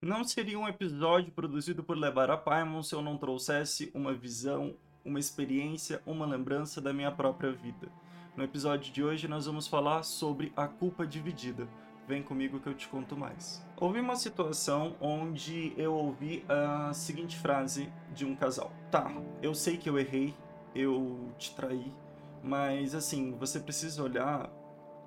[0.00, 4.76] Não seria um episódio produzido por Lebar a Paimon se eu não trouxesse uma visão,
[5.04, 7.88] uma experiência, uma lembrança da minha própria vida.
[8.36, 11.66] No episódio de hoje nós vamos falar sobre a culpa dividida.
[12.06, 13.60] Vem comigo que eu te conto mais.
[13.76, 19.12] Houve uma situação onde eu ouvi a seguinte frase de um casal: Tá,
[19.42, 20.32] eu sei que eu errei,
[20.76, 21.92] eu te traí,
[22.40, 24.48] mas assim, você precisa olhar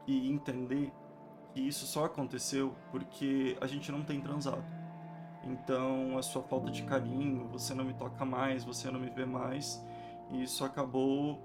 [0.06, 0.92] e entender
[1.54, 4.81] que isso só aconteceu porque a gente não tem transado.
[5.44, 9.26] Então, a sua falta de carinho, você não me toca mais, você não me vê
[9.26, 9.84] mais,
[10.30, 11.42] e isso acabou,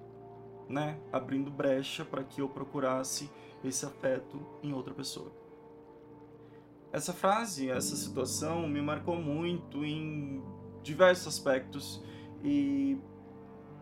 [0.69, 3.31] né, abrindo brecha para que eu procurasse
[3.65, 5.33] esse afeto em outra pessoa.
[6.93, 10.43] Essa frase, essa situação me marcou muito em
[10.83, 12.03] diversos aspectos
[12.45, 12.99] e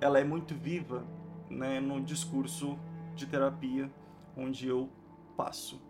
[0.01, 1.06] ela é muito viva,
[1.51, 2.78] né, no discurso
[3.15, 3.90] de terapia
[4.37, 4.88] onde eu
[5.37, 5.80] passo.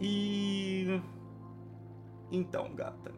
[0.00, 1.00] E
[2.32, 3.12] então, gata,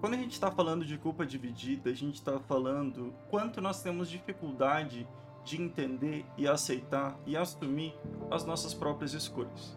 [0.00, 4.10] quando a gente está falando de culpa dividida, a gente está falando quanto nós temos
[4.10, 5.08] dificuldade
[5.44, 7.94] de entender e aceitar e assumir
[8.30, 9.76] as nossas próprias escolhas.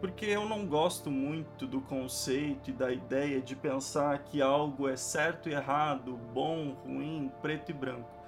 [0.00, 4.96] Porque eu não gosto muito do conceito e da ideia de pensar que algo é
[4.96, 8.19] certo e errado, bom, ruim, preto e branco.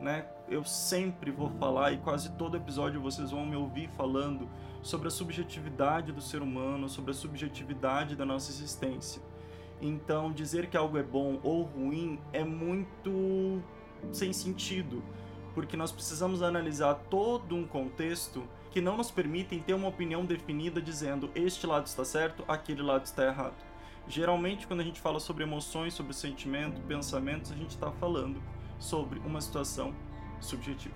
[0.00, 0.24] Né?
[0.48, 4.48] Eu sempre vou falar, e quase todo episódio vocês vão me ouvir falando
[4.82, 9.20] sobre a subjetividade do ser humano, sobre a subjetividade da nossa existência.
[9.80, 13.62] Então, dizer que algo é bom ou ruim é muito
[14.12, 15.02] sem sentido,
[15.54, 20.80] porque nós precisamos analisar todo um contexto que não nos permitem ter uma opinião definida
[20.80, 23.56] dizendo este lado está certo, aquele lado está errado.
[24.08, 28.40] Geralmente, quando a gente fala sobre emoções, sobre sentimento, pensamentos, a gente está falando
[28.80, 29.94] sobre uma situação
[30.40, 30.94] subjetiva.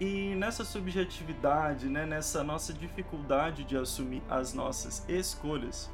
[0.00, 5.90] E nessa subjetividade, né, nessa nossa dificuldade de assumir as nossas escolhas,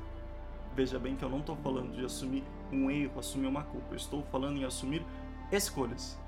[0.75, 2.43] veja bem que eu não estou falando de assumir
[2.73, 5.05] um erro, assumir uma culpa, eu estou falando em assumir
[5.53, 6.19] escolhas.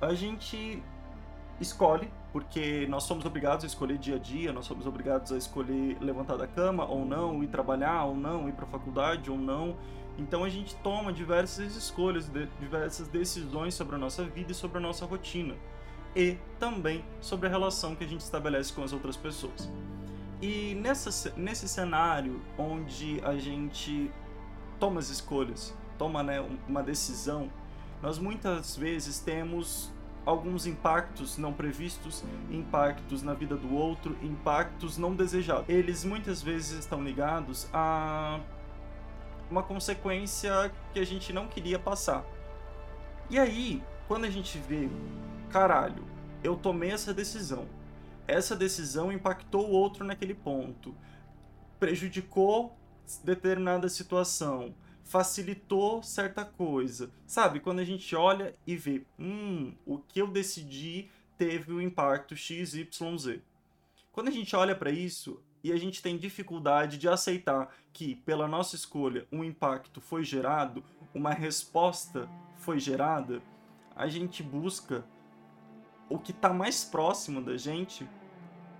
[0.00, 0.82] A gente
[1.60, 5.96] escolhe, porque nós somos obrigados a escolher dia a dia, nós somos obrigados a escolher
[6.00, 9.76] levantar da cama ou não, ir trabalhar ou não, ir para a faculdade ou não.
[10.18, 12.30] Então a gente toma diversas escolhas,
[12.60, 15.54] diversas decisões sobre a nossa vida e sobre a nossa rotina
[16.14, 19.68] e também sobre a relação que a gente estabelece com as outras pessoas.
[20.40, 24.10] E nessa, nesse cenário onde a gente
[24.78, 27.50] toma as escolhas, toma né, uma decisão,
[28.02, 29.92] nós muitas vezes temos
[30.26, 35.68] alguns impactos não previstos, impactos na vida do outro, impactos não desejados.
[35.68, 38.40] Eles muitas vezes estão ligados a
[39.50, 42.24] uma consequência que a gente não queria passar.
[43.30, 44.88] E aí, quando a gente vê
[45.50, 46.04] caralho,
[46.42, 47.66] eu tomei essa decisão.
[48.26, 50.94] Essa decisão impactou o outro naquele ponto,
[51.78, 52.76] prejudicou
[53.22, 57.10] determinada situação, facilitou certa coisa.
[57.26, 62.34] Sabe, quando a gente olha e vê, hum, o que eu decidi teve um impacto
[62.34, 62.88] XYZ.
[64.14, 68.46] Quando a gente olha para isso e a gente tem dificuldade de aceitar que, pela
[68.46, 73.42] nossa escolha, um impacto foi gerado, uma resposta foi gerada,
[73.96, 75.04] a gente busca
[76.08, 78.08] o que está mais próximo da gente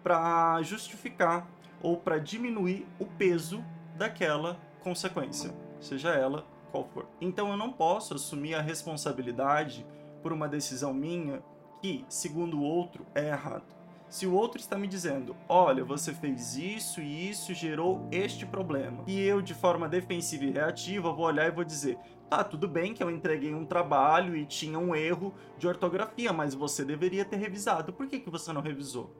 [0.05, 1.51] para justificar
[1.83, 3.65] ou para diminuir o peso
[3.97, 7.09] daquela consequência, seja ela qual for.
[7.21, 9.85] Então eu não posso assumir a responsabilidade
[10.23, 11.43] por uma decisão minha
[11.83, 13.84] que, segundo o outro, é errado.
[14.15, 19.03] Se o outro está me dizendo, olha, você fez isso e isso gerou este problema,
[19.09, 21.99] e eu, de forma defensiva e reativa, vou olhar e vou dizer,
[22.31, 26.55] tá, tudo bem que eu entreguei um trabalho e tinha um erro de ortografia, mas
[26.55, 27.93] você deveria ter revisado.
[27.93, 29.13] Por que, que você não revisou?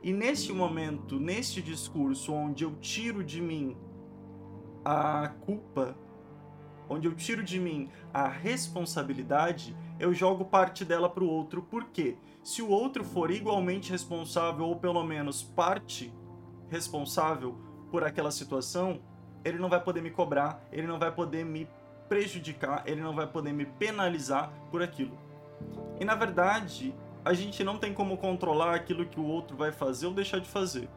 [0.00, 3.76] E neste momento, neste discurso onde eu tiro de mim
[4.84, 5.98] a culpa,
[6.88, 11.62] onde eu tiro de mim a responsabilidade, eu jogo parte dela para o outro.
[11.62, 12.16] Por quê?
[12.42, 16.12] Se o outro for igualmente responsável, ou pelo menos parte
[16.68, 17.56] responsável
[17.90, 19.00] por aquela situação,
[19.44, 21.68] ele não vai poder me cobrar, ele não vai poder me
[22.08, 25.18] prejudicar, ele não vai poder me penalizar por aquilo.
[26.00, 26.94] E na verdade,
[27.24, 30.48] a gente não tem como controlar aquilo que o outro vai fazer ou deixar de
[30.48, 30.88] fazer.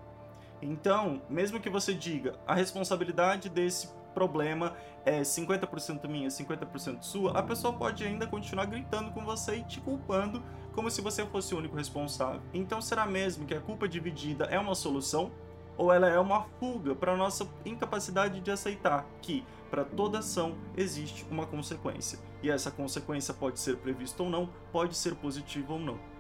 [0.61, 4.73] Então, mesmo que você diga a responsabilidade desse problema
[5.05, 9.79] é 50% minha, 50% sua, a pessoa pode ainda continuar gritando com você e te
[9.81, 10.43] culpando
[10.73, 12.41] como se você fosse o único responsável.
[12.53, 15.31] Então será mesmo que a culpa dividida é uma solução?
[15.77, 21.25] Ou ela é uma fuga para nossa incapacidade de aceitar que para toda ação existe
[21.31, 22.19] uma consequência.
[22.43, 26.10] E essa consequência pode ser prevista ou não, pode ser positiva ou não.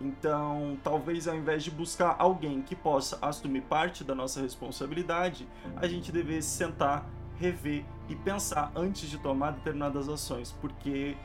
[0.00, 5.86] Então, talvez ao invés de buscar alguém que possa assumir parte da nossa responsabilidade, a
[5.86, 7.06] gente devesse sentar,
[7.36, 11.16] rever e pensar antes de tomar determinadas ações, porque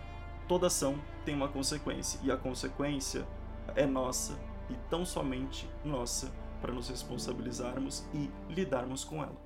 [0.48, 3.26] toda ação tem uma consequência e a consequência
[3.76, 4.38] é nossa
[4.70, 6.32] e tão somente nossa
[6.62, 9.45] para nos responsabilizarmos e lidarmos com ela.